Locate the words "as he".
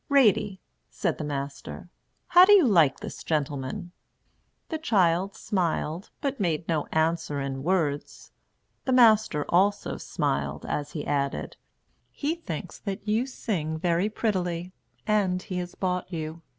10.65-11.05